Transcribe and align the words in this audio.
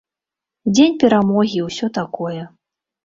Дзень 0.75 0.97
перамогі, 1.05 1.57
і 1.59 1.67
ўсё 1.67 1.91
такое. 1.99 2.41